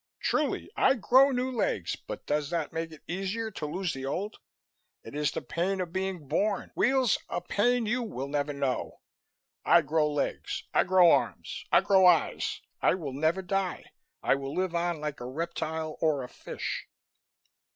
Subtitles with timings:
[0.19, 4.39] Truly, I grow new legs, but does that make it easier to lose the old?
[5.03, 9.01] It is the pain of being born, Weels, a pain you will never know!
[9.63, 12.61] I grow legs, I grow arms, I grow eyes.
[12.81, 13.91] I will never die!
[14.23, 16.87] I will live on like a reptile or a fish."